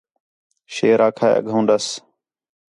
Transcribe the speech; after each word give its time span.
شیر 0.73 0.99
آکھا 1.07 1.27
ہِِے 1.29 1.37
اڳّوں 1.37 1.61
ݙَس 1.67 1.85